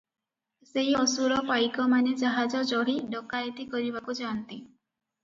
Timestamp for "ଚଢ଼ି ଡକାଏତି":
2.71-3.67